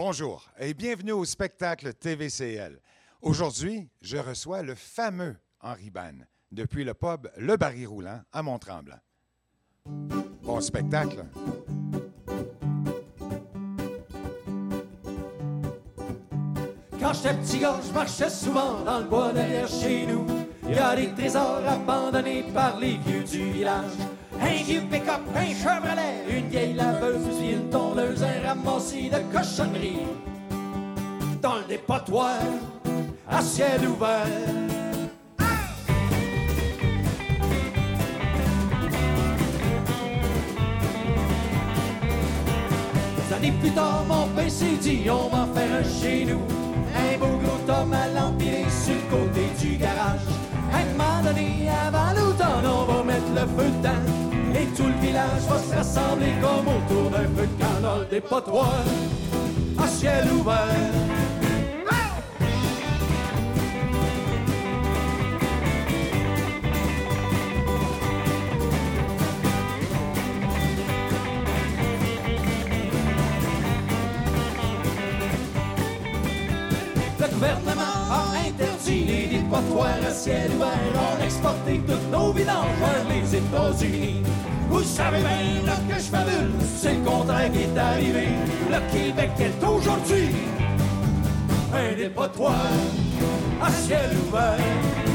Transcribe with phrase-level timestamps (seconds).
[0.00, 2.78] Bonjour et bienvenue au spectacle TVCL.
[3.20, 9.00] Aujourd'hui, je reçois le fameux Henri Banne depuis le pub Le Barry Roulant à Mont-Tremblant.
[10.44, 11.24] Bon spectacle.
[17.00, 20.24] Quand j'étais petit gars, je marchais souvent dans le bois derrière chez nous.
[20.68, 23.90] Il y a des trésors abandonnés par les vieux du village.
[24.40, 30.06] Un vieux pick-up, un Chevrolet, une vieille laveuse, une tondeuse, un ramassis de cochonneries.
[31.42, 32.38] Dans le dépotoir,
[33.28, 34.26] à ciel ouvert.
[43.16, 46.42] Des années plus tard, mon père s'est dit, on va en faire un chez nous.
[46.96, 50.20] Un beau gros tome à l'empilé sur le côté du garage.
[50.72, 54.17] Un moment donné, avant l'automne, on va mettre le feu dedans.
[54.60, 58.06] Et tout le village va se rassembler comme autour d'un feu de camp dans le
[58.06, 58.82] dépotoir.
[59.78, 60.56] À ciel ouvert.
[78.88, 80.68] Les dépotoirs à ciel ouvert.
[80.94, 84.22] On a exporté toutes nos vidanges vers les États-Unis.
[84.68, 88.28] Vous savez bien là que je fabule, c'est le contraire qui est arrivé.
[88.70, 90.28] Le Québec est aujourd'hui
[91.72, 92.54] un dépotoir
[93.62, 95.07] à ciel ouvert.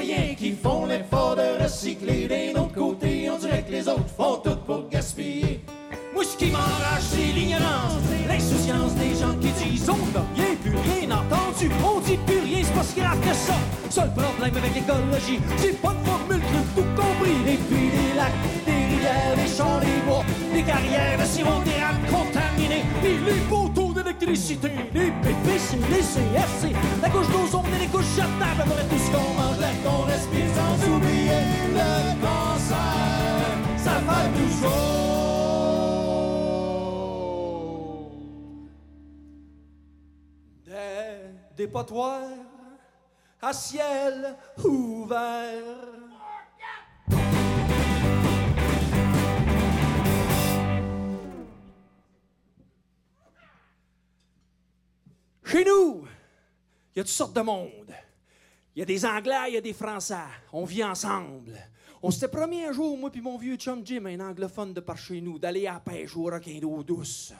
[0.00, 2.28] Qui font l'effort de recycler.
[2.28, 5.60] D'un autre côté, on dirait que les autres font tout pour gaspiller.
[6.14, 10.76] Moi, ce qui m'enrage, c'est l'ignorance, l'insouciance des gens qui disent on n'a rien plus
[10.76, 11.70] rien entendu.
[11.84, 13.54] On dit plus rien, c'est pas si grave que ça.
[13.90, 17.52] Seul problème avec l'écologie, c'est pas de formule truc tout compris.
[17.52, 18.32] Et puis des lacs,
[18.66, 20.24] des rivières, des champs, des bois,
[20.54, 22.84] des carrières de sirop d'érable contaminés.
[23.02, 23.67] Puis les poteaux
[24.26, 28.64] les PPC, les CFC, la couche d'ozone et les couches jetables.
[28.90, 31.40] Tout ce qu'on mange, l'air qu'on respire sans oublier
[31.72, 31.90] le
[32.20, 32.76] cancer.
[33.76, 34.88] Ça fait toujours.
[40.66, 42.22] Des dépotoirs
[43.40, 46.07] à ciel ouvert.
[55.50, 56.04] Chez nous,
[56.94, 57.94] il y a toutes sortes de monde.
[58.76, 60.14] Il y a des Anglais, il y a des Français.
[60.52, 61.58] On vit ensemble.
[62.02, 64.98] On s'était promis un jour, moi puis mon vieux chum Jim, un anglophone de par
[64.98, 67.32] chez nous, d'aller à la pêche au requin d'eau douce.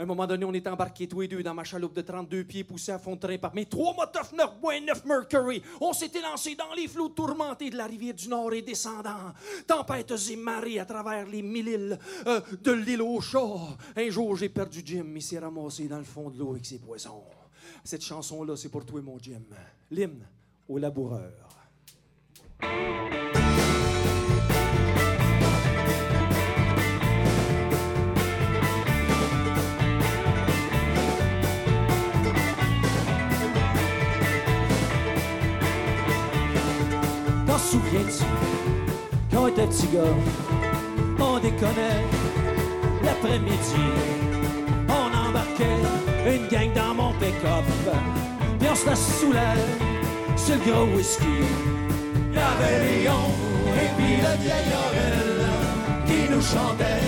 [0.00, 2.44] À un moment donné, on est embarqués tous les deux dans ma chaloupe de 32
[2.44, 5.62] pieds poussée à fond de train par mes trois motos 9.9 Mercury.
[5.78, 9.34] On s'était lancé dans les flots tourmentés de la rivière du Nord et descendant.
[9.66, 13.76] Tempêtes et marées à travers les mille îles euh, de l'île au chat.
[13.94, 15.04] Un jour, j'ai perdu Jim.
[15.14, 17.22] Il s'est ramassé dans le fond de l'eau avec ses poissons.
[17.84, 19.42] Cette chanson-là, c'est pour toi, mon Jim.
[19.90, 20.26] L'hymne
[20.66, 21.30] au laboureur.
[37.70, 38.24] Souviens-tu,
[39.30, 40.16] quand on était petit gars,
[41.20, 42.02] on déconnait
[43.04, 43.86] l'après-midi.
[44.88, 45.82] On embarquait
[46.26, 47.66] une gang dans mon pick-up,
[48.58, 49.62] puis on se la saoulait
[50.36, 51.36] sur le gros whisky.
[52.34, 53.24] Y'avait Léon
[53.82, 55.40] et puis le vieil Aurel
[56.06, 57.06] qui nous chantait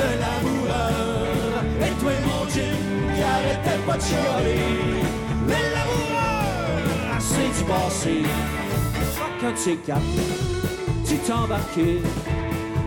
[0.00, 1.64] le laboureur.
[1.80, 2.78] Et toi, mon Jim,
[3.14, 4.60] qui arrêtait pas de chialer.
[5.46, 8.22] Le laboureur, c'est du passé
[9.50, 10.00] de quatre,
[11.04, 12.00] tu t'embarquais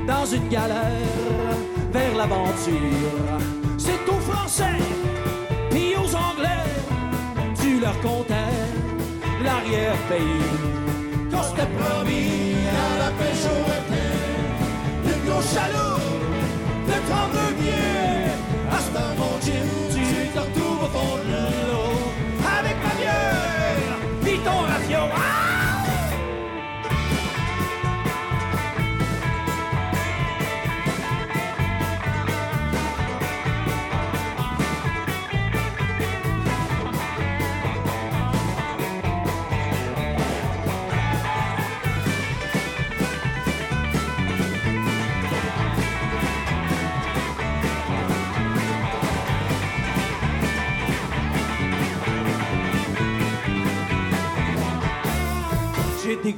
[0.08, 1.58] dans une galère
[1.92, 3.40] vers l'aventure.
[3.78, 4.80] C'est aux Français,
[5.70, 6.66] puis aux Anglais,
[7.62, 8.54] tu leur comptais
[9.44, 11.30] l'arrière-pays.
[11.30, 16.02] Quand c'était promis à la pêche au une grosse chaloupe
[16.88, 18.15] de 32 pieds.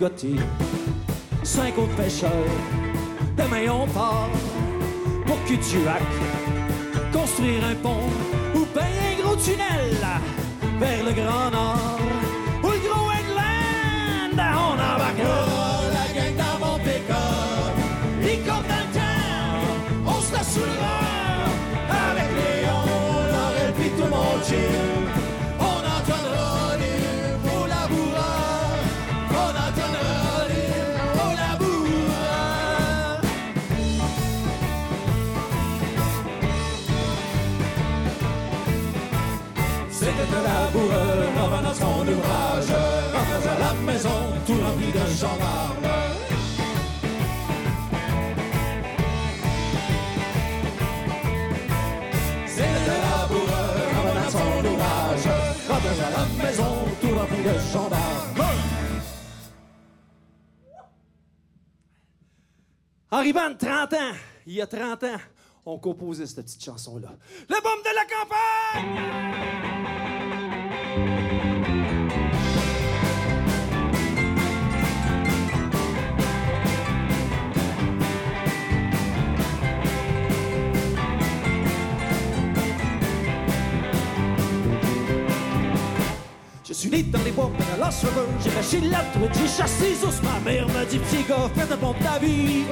[0.09, 0.41] Dégoté.
[1.43, 2.31] Cinq autres pêcheurs,
[3.37, 4.29] demain on part
[5.25, 6.01] pour Kutuak.
[7.11, 8.09] Construire un pont
[8.55, 9.97] ou payer un gros tunnel
[10.79, 11.99] vers le Grand Nord
[12.63, 14.37] ou le Gros England.
[14.37, 18.76] On embarquera la gang dans mon pick-up.
[63.33, 64.13] Van, 30 ans,
[64.45, 65.17] il y a 30 ans,
[65.65, 67.09] on composait cette petite chanson-là.
[67.49, 69.27] Le bombe de la campagne!
[87.37, 87.89] Bois près la
[89.13, 90.19] truite, j'ai chassé ours.
[90.23, 92.65] Ma mère m'a dit, petit gars, fais de bon ta vie.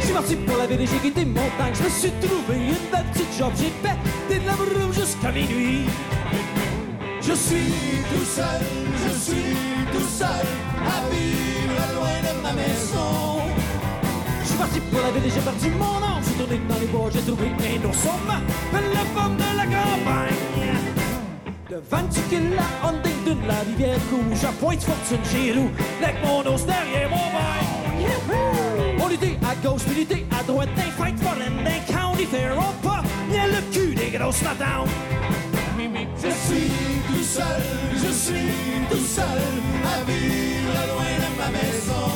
[0.00, 1.74] Je suis parti pour la ville et j'ai quitté montagne.
[1.74, 3.52] Je me suis trouvé une belle petite job.
[3.60, 5.84] J'ai pété de la jusqu'à minuit.
[7.20, 7.72] Je suis
[8.10, 8.62] tout seul,
[9.04, 9.54] je suis
[9.92, 10.46] tout seul
[10.94, 13.42] à vivre loin de ma maison.
[14.42, 16.22] Je suis parti pour la ville et j'ai perdu mon âme.
[16.24, 18.18] J'ai tourné dans les bois, j'ai trouvé un ourson.
[18.72, 20.79] La pomme de la campagne.
[21.70, 25.70] Le 28 qu'il la Hyundai de la rivière rouge à pointe fortune chez nous.
[26.02, 28.98] Avec mon os derrière mon bain.
[28.98, 32.56] On était à gauche, puis l'était à droite, des fight foraines, des county fair.
[32.58, 34.84] On pas bien le cul des grosses matins.
[36.16, 36.70] Je suis
[37.06, 37.62] tout seul,
[37.94, 38.50] je suis
[38.90, 39.40] tout seul
[39.84, 42.10] à vivre loin de ma maison.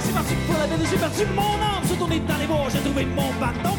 [0.00, 1.82] C'est parti pour la ville, j'ai perdu mon âme.
[1.86, 3.72] J'ai tourné dans les bois, j'ai trouvé mon bâton.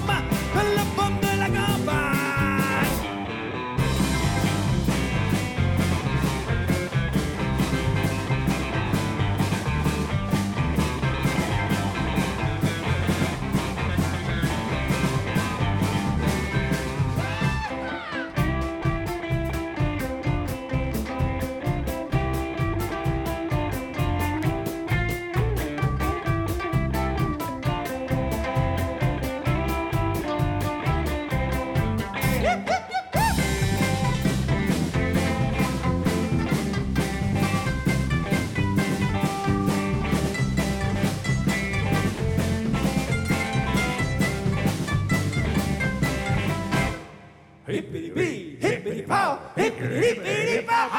[47.66, 50.90] Hippity-bee, hippity-pow, hippity-hippity-pow.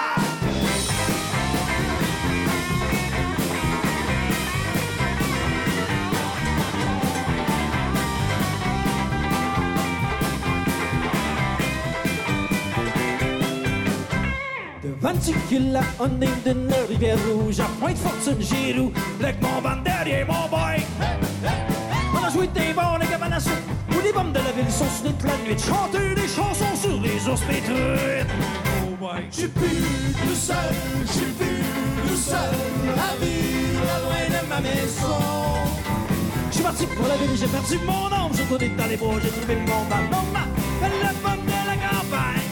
[14.82, 18.90] De 28 la on est de la rivière rouge à Pointe Fortune, Giroux,
[19.20, 20.93] avec mon derrière mon bike.
[24.04, 27.26] Des bombes de la ville sont sur toute la nuit, chanter des chansons sur les
[27.26, 28.28] ours pétruites.
[29.30, 30.74] Je suis plus tout seul,
[31.06, 31.62] je suis plus
[32.06, 32.54] tout seul
[33.08, 35.18] à vivre loin de ma maison.
[36.50, 39.14] Je suis parti pour la ville, j'ai perdu mon âme, j'ai tourné dans les bois,
[39.22, 42.43] j'ai trouvé mon ballon, m'appelle la pomme de la campagne.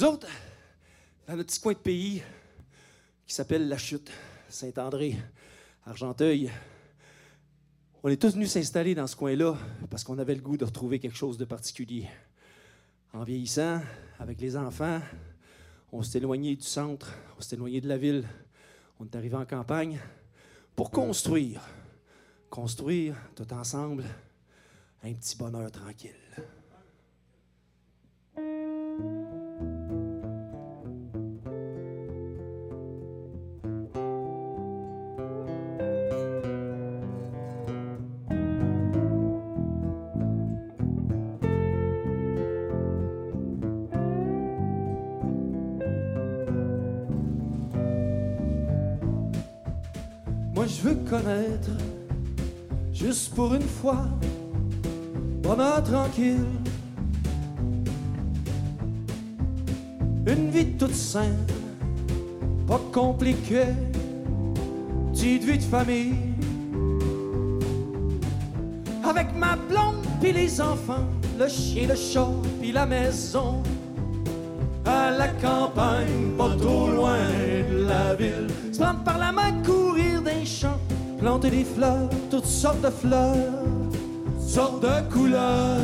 [0.00, 0.28] Nous autres,
[1.26, 2.22] dans notre petit coin de pays
[3.26, 4.10] qui s'appelle La Chute,
[4.48, 5.14] Saint-André,
[5.84, 6.50] Argenteuil,
[8.02, 9.58] on est tous venus s'installer dans ce coin-là
[9.90, 12.08] parce qu'on avait le goût de retrouver quelque chose de particulier.
[13.12, 13.82] En vieillissant,
[14.18, 15.02] avec les enfants,
[15.92, 18.26] on s'est éloigné du centre, on s'est éloigné de la ville,
[19.00, 20.00] on est arrivé en campagne
[20.76, 21.60] pour construire,
[22.48, 24.06] construire tout ensemble
[25.02, 26.14] un petit bonheur tranquille.
[50.82, 51.70] Je veux connaître,
[52.92, 54.06] juste pour une fois,
[55.42, 56.46] bonheur tranquille.
[60.26, 61.52] Une vie toute simple,
[62.66, 63.74] pas compliquée,
[65.12, 66.14] petite vie de famille.
[69.04, 71.06] Avec ma blonde puis les enfants,
[71.38, 72.28] le chien, le chat
[72.60, 73.62] puis la maison.
[74.86, 77.18] À la campagne, pas trop loin
[77.70, 78.46] de la ville.
[78.72, 79.52] Se prendre par la main,
[81.20, 83.64] planter des fleurs, toutes sortes de fleurs,
[84.38, 85.76] toutes sortes de couleurs.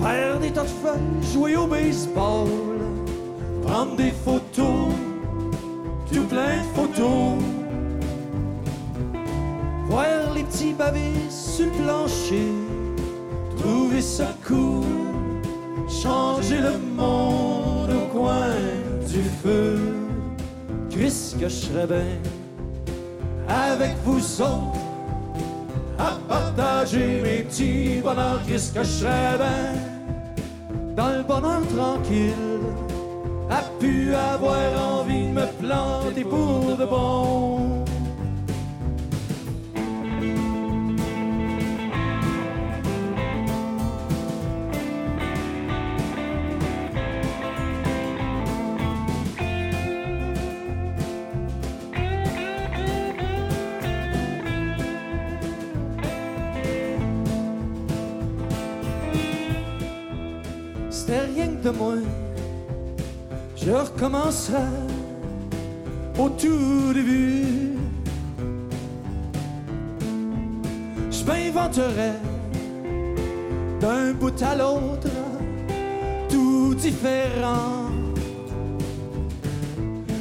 [0.00, 2.48] Faire des tas de feuilles, jouer au baseball,
[3.62, 4.92] prendre des photos,
[6.12, 7.42] tout plein de photos.
[9.88, 12.52] Voir les petits pavés sur le plancher,
[13.58, 14.84] trouver ça cool,
[15.88, 18.50] changer le monde au coin
[19.08, 19.78] du feu.
[20.90, 22.33] Qu'est-ce que je serais bien
[23.54, 24.78] avec vous autres
[25.98, 28.40] à partager mes petits bonheurs.
[28.46, 29.94] Qu'est-ce que je bien
[30.96, 32.34] dans le bonheur tranquille,
[33.50, 37.73] a pu avoir envie de me planter pour de bon.
[61.64, 61.94] De moi.
[63.56, 64.68] Je recommencerai
[66.18, 67.78] au tout début.
[71.10, 72.12] Je m'inventerai
[73.80, 75.08] d'un bout à l'autre,
[76.28, 77.88] tout différent.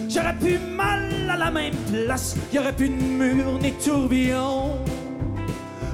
[0.08, 4.78] J'aurais pu mal à la même place, y aurait plus de mur ni de tourbillon.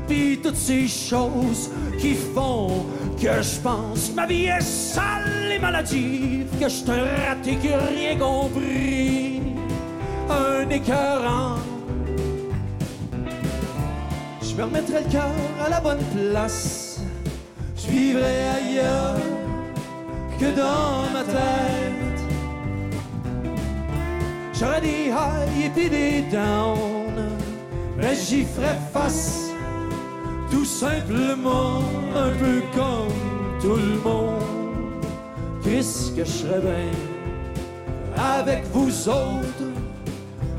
[0.08, 2.86] Puis toutes ces choses qui font
[3.22, 7.74] que je pense ma vie est sale et maladive, que je suis un raté qui
[7.74, 9.42] a rien compris,
[10.30, 11.58] un écœurant.
[14.42, 15.32] Je me remettrai le cœur
[15.66, 17.02] à la bonne place,
[17.76, 19.18] je vivrai ailleurs
[20.40, 22.22] que dans ma tête.
[24.54, 27.30] J'aurais des highs et des downs,
[27.98, 29.49] mais j'y ferai face
[30.52, 31.82] tout simplement
[32.16, 33.14] un peu comme
[33.62, 35.04] tout le monde.
[35.64, 36.92] Qu'est-ce que je serais bien
[38.38, 39.70] avec vous autres?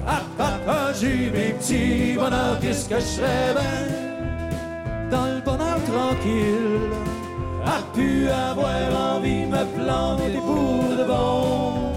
[0.06, 2.58] À partager mes petits bonheurs.
[2.60, 6.90] Qu'est-ce que je serais bien dans le bonheur tranquille?
[7.66, 11.89] A pu avoir envie de me planter pour de bon.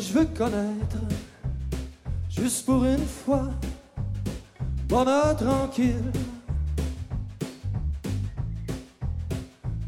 [0.00, 0.96] Je veux connaître,
[2.30, 3.48] juste pour une fois,
[4.88, 6.12] bonheur tranquille.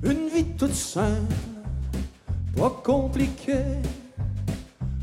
[0.03, 1.33] Une vie toute simple,
[2.57, 3.77] pas compliquée,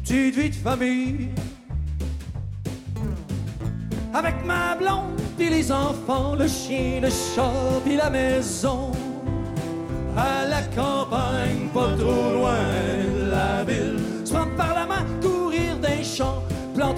[0.04, 1.30] petite vie de famille.
[4.14, 8.92] Avec ma blonde, puis les enfants, le chien, le chat, puis la maison.
[10.18, 12.60] À la campagne, pas trop loin
[13.16, 14.07] de la ville.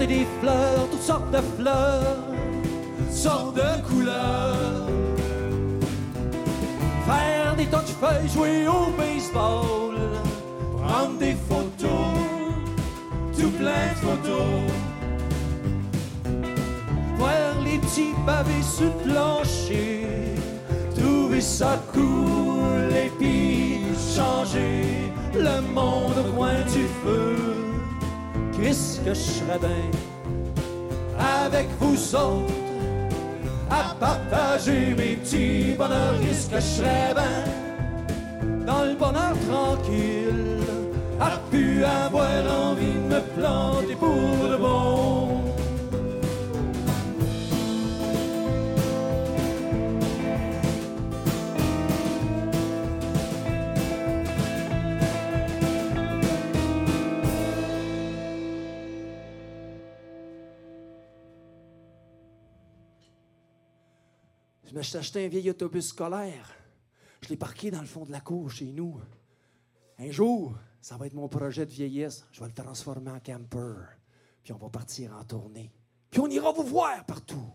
[0.06, 2.16] Des fleurs, toutes sortes de fleurs,
[3.10, 4.86] sortes de couleurs.
[7.06, 9.96] Faire des tas feuilles, jouer au baseball,
[10.82, 12.16] prendre des photos,
[13.38, 14.62] tout plein de photos.
[17.16, 20.06] Voir les petits pavés sur le plancher,
[20.98, 23.80] trouver ça cool et puis
[24.16, 27.59] changer le monde au coin du feu.
[28.62, 29.90] Qu'est-ce que je serais bien
[31.18, 32.52] avec vous autres
[33.70, 36.20] à partager mes petits bonheurs?
[36.20, 37.60] Qu'est-ce que je serais bien
[38.66, 40.60] dans le bonheur tranquille
[41.18, 45.39] a pu avoir envie de me planter pour de bon.
[64.70, 66.48] Je me acheté un vieil autobus scolaire.
[67.22, 69.00] Je l'ai parqué dans le fond de la cour chez nous.
[69.98, 72.24] Un jour, ça va être mon projet de vieillesse.
[72.30, 73.82] Je vais le transformer en camper.
[74.44, 75.72] Puis on va partir en tournée.
[76.08, 77.50] Puis on ira vous voir partout.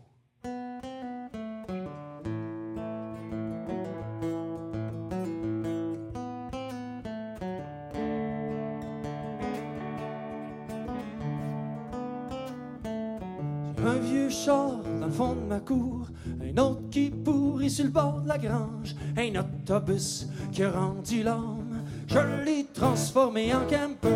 [17.75, 21.84] Sur le bord de la grange, un autobus qui a rendu l'âme.
[22.08, 24.15] Je l'ai transformé en camper,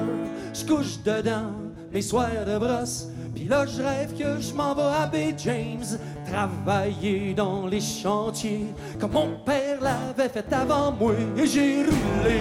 [0.54, 1.52] je couche dedans
[1.92, 3.08] mes soirs de brosse.
[3.36, 8.68] Puis là, je rêve que je m'en vais à Bay James, travailler dans les chantiers,
[8.98, 11.12] comme mon père l'avait fait avant moi.
[11.36, 12.40] Et j'ai roulé,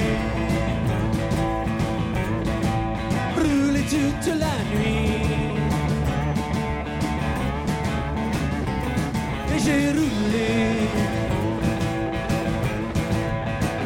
[3.36, 5.27] roulé toute la nuit.
[9.68, 10.88] Roulé,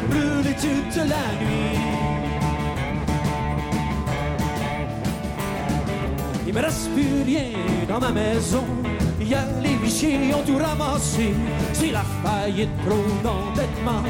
[0.09, 1.79] roulé toute la nuit.
[6.47, 7.49] Il me reste plus rien
[7.89, 8.63] dans ma maison.
[9.19, 11.33] Hier, les huissiers ont tout ramassé.
[11.73, 14.03] C'est la faillite trop d'endettement.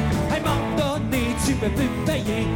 [1.44, 2.46] Tu peux plus payer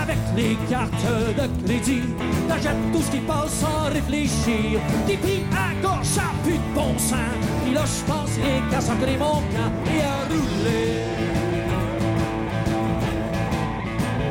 [0.00, 0.92] avec les cartes
[1.36, 2.02] de crédit.
[2.48, 4.80] T'achètes tout ce qui passe sans réfléchir.
[5.06, 7.16] Des pieds à gauche, ça pue de bon sang.
[7.64, 8.30] Puis là, je pense
[8.70, 8.80] qu'à
[9.18, 9.42] mon
[9.86, 11.04] et à rouler.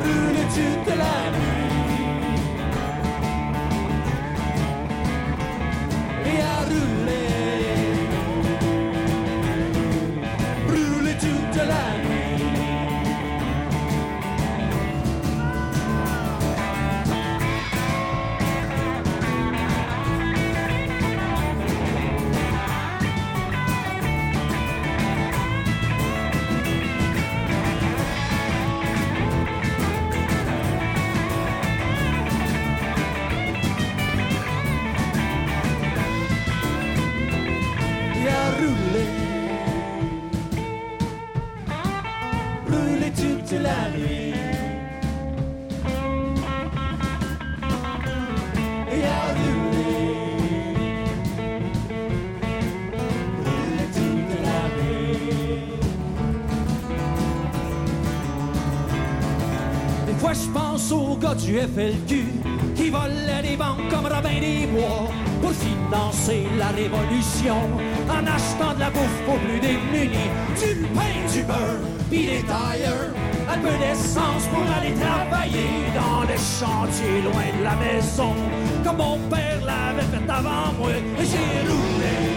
[0.02, 1.77] Rouler toute la nuit?
[61.20, 62.24] Gars du FLQ
[62.74, 67.56] qui volait des banques comme Robin des Bois pour financer la révolution
[68.08, 73.12] en achetant de la bouffe pour plus démunis, du pain, du beurre, pis des tailleurs,
[73.48, 78.34] un peu d'essence pour aller travailler dans les chantiers loin de la maison,
[78.84, 82.27] comme mon père l'avait fait avant moi, et j'ai roulé.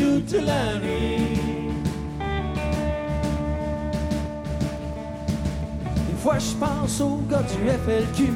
[0.00, 1.38] Nuit.
[6.08, 8.32] Des fois, je pense au gars du FLQ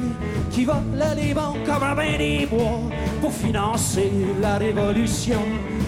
[0.51, 0.81] qui va
[1.15, 2.81] les banques comme un bain des bois
[3.21, 5.41] pour financer la révolution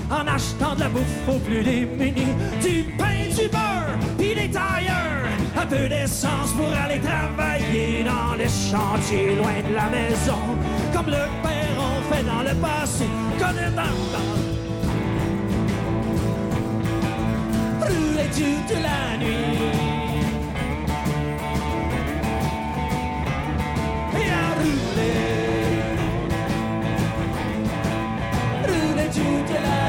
[0.09, 5.27] en achetant de la bouffe aux plus démunis, du pain, du beurre, puis des tailleurs,
[5.55, 10.39] un peu d'essence pour aller travailler dans les chantiers loin de la maison,
[10.93, 13.05] comme le père en fait dans le passé,
[13.37, 14.38] connaît dans
[18.31, 19.59] toute la nuit.
[28.67, 29.88] Rouler toute la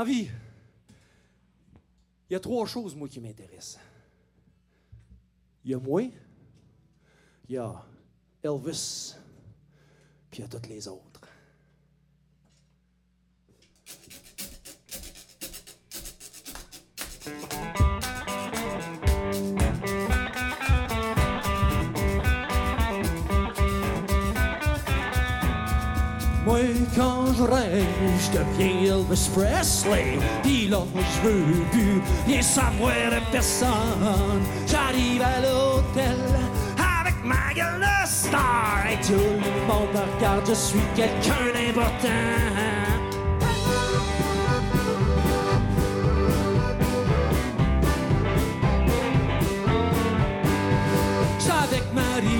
[0.00, 0.30] Dans la vie,
[2.30, 3.78] il y a trois choses, moi, qui m'intéressent.
[5.62, 6.04] Il y a moi,
[7.46, 7.84] il y a
[8.42, 9.14] Elvis,
[10.30, 11.09] puis il y a toutes les autres.
[26.96, 27.86] Quand je rêve,
[28.18, 30.18] je deviens Elvis Presley.
[30.42, 34.42] Puis là, je veux plus rien savoir de personne.
[34.66, 36.18] J'arrive à l'hôtel
[36.76, 38.84] avec ma gueule de star.
[38.90, 42.08] Et tout le monde regarde, je suis quelqu'un d'important.
[51.38, 52.39] J'avec Marilyn,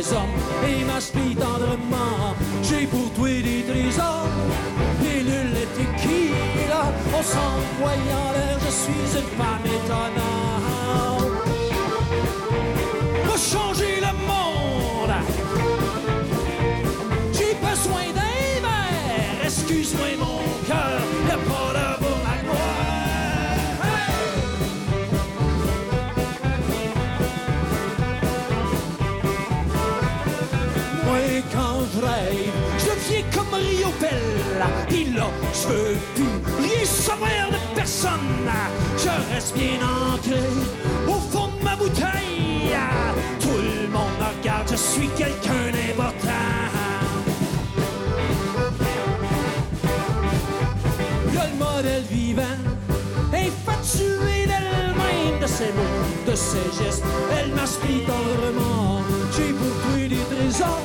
[0.00, 2.34] et m'aspire tendrement.
[2.62, 4.28] J'ai pour toi des trésors,
[5.00, 6.84] pilule et tequila.
[7.12, 10.59] On s'envoie en l'air, je suis une femme étonnante.
[31.52, 34.68] Quand je rêve, je deviens comme Rio Bella.
[34.90, 38.48] Et là, je veux plus rien savoir de personne.
[38.96, 40.40] Je reste bien ancré
[41.08, 42.76] au fond de ma bouteille.
[43.40, 46.28] Tout le monde me regarde, je suis quelqu'un d'important.
[51.32, 52.58] Le modèle vivant,
[53.32, 57.04] infatué d'elle-même, de ses mots, de ses gestes.
[57.38, 59.02] Elle m'aspire tendrement.
[59.36, 60.80] J'ai pour toi des trésors,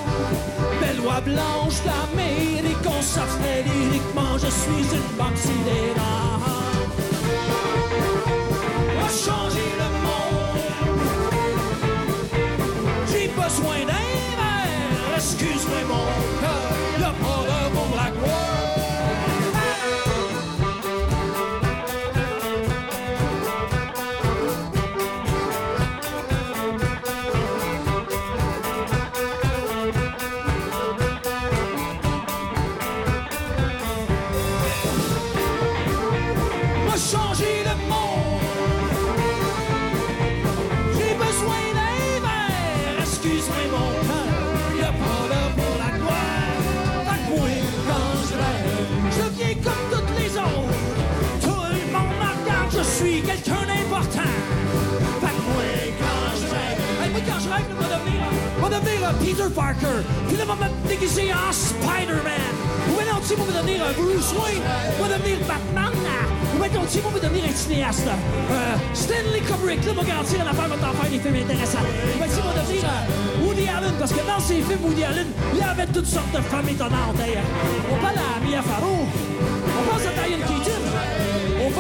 [1.15, 2.78] loi blanche d'Amérique.
[2.86, 6.74] On s'affrait lyriquement, je suis une banque sidérale.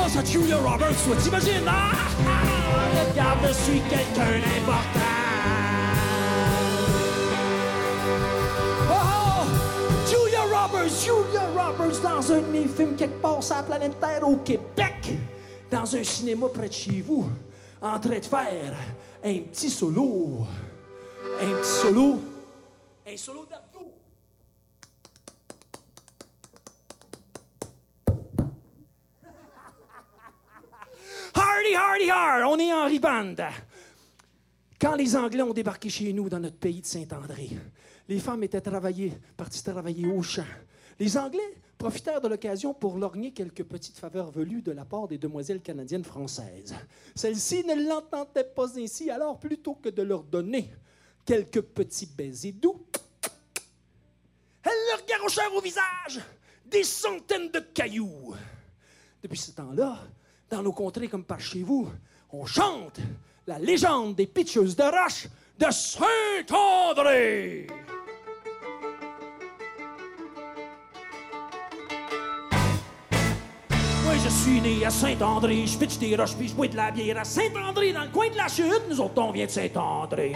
[0.05, 1.03] Pense à Julia Roberts.
[1.03, 1.65] Toi, t'imagines?
[1.67, 4.99] Ah, ah, ah, regarde, je suis quelqu'un d'important.
[8.91, 9.47] Oh, oh!
[10.07, 14.27] Julia Roberts, Julia Roberts dans un de mes films quelque part sur la planète Terre
[14.27, 15.17] au Québec,
[15.71, 17.27] dans un cinéma près de chez vous,
[17.81, 18.75] en train de faire
[19.23, 20.45] un petit solo.
[21.41, 22.19] Un petit solo.
[23.07, 23.74] Un solo d'abdos.
[31.35, 32.43] Hardy, hardy, hard!
[32.47, 33.43] On est en ribande.
[34.79, 37.49] Quand les Anglais ont débarqué chez nous dans notre pays de Saint-André,
[38.07, 40.45] les femmes étaient travaillées, parties travailler au champ.
[40.97, 45.17] Les Anglais profitèrent de l'occasion pour lorgner quelques petites faveurs velues de la part des
[45.17, 46.73] demoiselles canadiennes françaises.
[47.15, 50.71] Celles-ci ne l'entendaient pas ainsi, alors plutôt que de leur donner
[51.25, 52.85] quelques petits baisers doux,
[54.63, 56.21] elles leur garochèrent au visage
[56.65, 58.33] des centaines de cailloux.
[59.21, 59.99] Depuis ce temps-là,
[60.49, 61.89] dans nos contrées comme par chez vous,
[62.31, 62.99] on chante
[63.47, 65.27] la légende des pitcheuses de roche
[65.59, 67.67] de Saint-André.
[74.03, 76.91] Moi, je suis né à Saint-André, je pitch des roches puis je bois de la
[76.91, 78.83] bière à Saint-André, dans le coin de la chute.
[78.89, 80.33] Nous autres, on vient de Saint-André.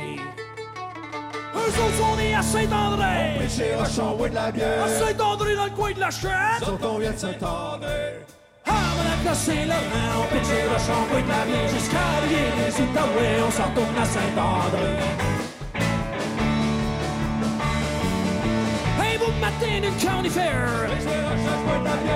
[1.56, 3.48] Eux autres sont nés à Saint-André.
[3.50, 4.88] Chez Rochon, ouais de la À bière.
[4.88, 6.30] Saint-André, dans le coin de la chute.
[6.62, 8.20] Quand on vient de Saint-André.
[9.20, 12.74] Mon la Saint-Laurent, on pitch des roches, on boit de la bière jusqu'à rien les
[12.82, 14.92] Outaouais, on s'en retourne à Saint-André.
[19.02, 19.90] Hey, vous c'était une.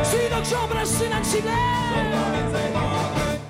[0.03, 1.55] C'est là que j'embrassais Nancy Blair.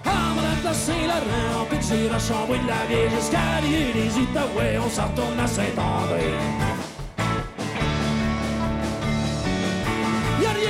[0.05, 4.89] Ah, madame de Saint-Laurent, on pitcher la chambre de la vieille escalier des Outaouais, on
[4.89, 6.72] s'en retourne à Saint-André.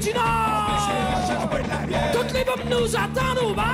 [0.00, 1.58] du Nord,
[2.12, 3.66] toutes les bombes nous attendent au bar.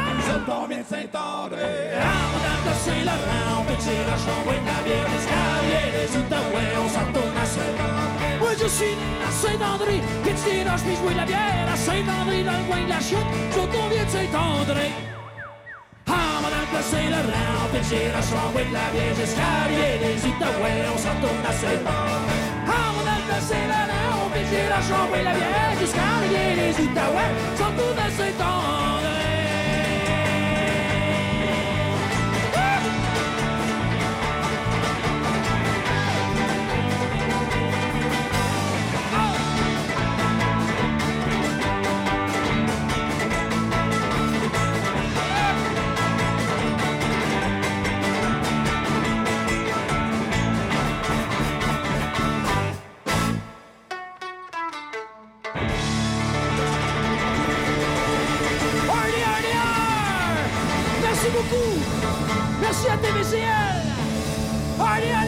[0.49, 1.93] On vient de Saint-André.
[2.01, 7.05] Ah, madame de Saint-Laurent, on la chambre et la bière, l'escalier, les Outaouais, on s'en
[7.09, 8.31] retourne à Saint-André.
[8.41, 12.65] Moi, je suis à Saint-André, des puis jouer de la bière à Saint-André, dans le
[12.69, 14.89] coin de la chute, surtout on vient de Saint-André.
[16.09, 19.93] Ah, madame de Saint-Laurent, on pitcher la chambre et la bière, l'escalier,
[20.25, 22.54] Outaouais, on s'en retourne à Saint-André.
[22.67, 27.99] Ah, madame de Saint-Laurent, on pitcher la chambre et la bière, l'escalier, les Outaouais, retourne
[27.99, 28.85] à Saint-André.
[29.05, 29.24] Hardy,
[62.91, 63.83] à TVCL.
[64.79, 65.25] Hardy, har!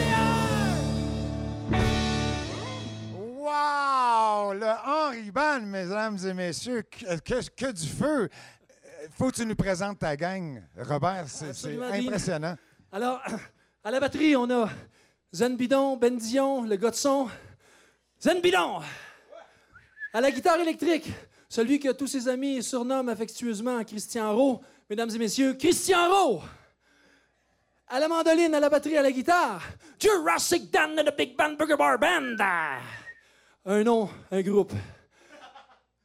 [3.15, 4.53] Wow!
[4.53, 8.29] Le Henri Band, mesdames et messieurs, que, que- que du feu!
[8.29, 11.25] Euh, Faut que tu nous présentes ta gang, Robert.
[11.27, 12.55] C'est impressionnant.
[12.91, 13.21] Alors,
[13.83, 14.69] à la batterie, on a
[15.33, 17.27] Zen Bidon, Ben Dion, le gars de son.
[18.21, 18.81] Zen Bidon!
[20.13, 21.09] À la guitare électrique,
[21.49, 24.59] celui que tous ses amis surnomment affectueusement Christian Rowe.
[24.89, 26.41] Mesdames et messieurs, Christian Rowe!
[27.89, 29.61] À la mandoline, à la batterie, à la guitare,
[29.99, 32.35] Jurassic Dan and the Big Band Burger Bar Band.
[33.65, 34.73] Un nom, un groupe.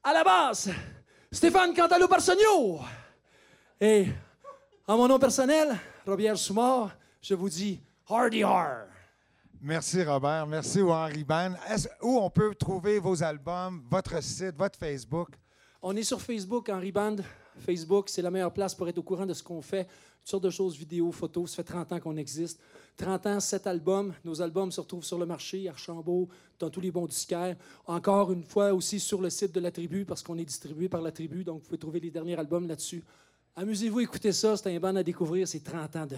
[0.05, 0.69] À la basse,
[1.31, 2.81] Stéphane Cantalo Parsonio.
[3.81, 4.07] Et
[4.87, 6.91] en mon nom personnel, Robert Soumard,
[7.21, 8.85] je vous dis Hardy Har.
[9.61, 10.47] Merci, Robert.
[10.47, 11.55] Merci au Henri Band.
[11.69, 15.31] Est-ce- Où on peut trouver vos albums, votre site, votre Facebook?
[15.81, 17.17] On est sur Facebook, Henry Band.
[17.59, 19.85] Facebook, c'est la meilleure place pour être au courant de ce qu'on fait.
[19.85, 21.51] Toutes sortes de choses, vidéos, photos.
[21.51, 22.61] Ça fait 30 ans qu'on existe.
[22.97, 24.13] 30 ans, 7 albums.
[24.25, 27.57] Nos albums se retrouvent sur le marché, Archambault, dans tous les bons disquaires.
[27.87, 31.03] Encore une fois, aussi sur le site de la tribu, parce qu'on est distribué par
[31.03, 31.45] la tribu.
[31.45, 33.03] Donc, vous pouvez trouver les derniers albums là-dessus.
[33.57, 34.57] Amusez-vous, écoutez ça.
[34.57, 35.49] C'est un band à découvrir.
[35.49, 36.17] C'est 30 ans de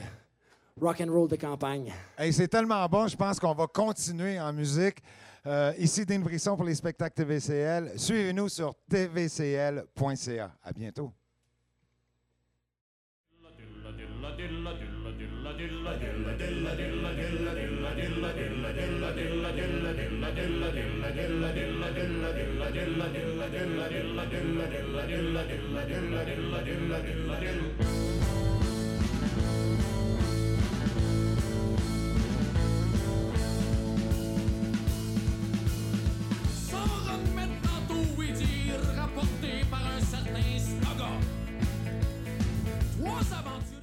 [0.81, 1.93] rock and roll de campagne.
[2.19, 4.99] Hey, c'est tellement bon, je pense qu'on va continuer en musique.
[5.47, 7.93] Euh, ici, Dean Brisson pour les spectacles TVCL.
[7.97, 10.53] Suivez-nous sur tvcl.ca.
[10.63, 11.13] À bientôt.
[39.71, 41.21] par un certain slogan.
[42.99, 43.74] Trois aventures.